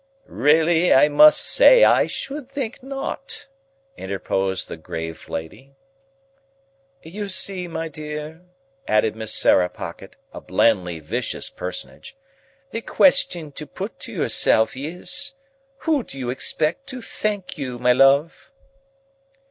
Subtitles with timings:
[0.25, 3.45] "Really I must say I should think not!"
[3.95, 5.75] interposed the grave lady.
[7.03, 8.41] "You see, my dear,"
[8.87, 12.17] added Miss Sarah Pocket (a blandly vicious personage),
[12.71, 15.33] "the question to put to yourself is,
[15.81, 18.49] who did you expect to thank you, my love?"